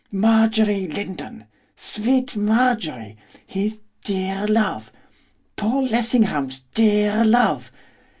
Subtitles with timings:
[0.11, 1.45] Marjorie Lindon!
[1.75, 3.17] Sweet Marjorie!
[3.45, 4.91] His dear love!
[5.57, 7.71] Paul Lessingham's dear love!